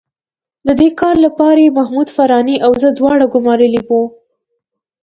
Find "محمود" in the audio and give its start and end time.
1.79-2.07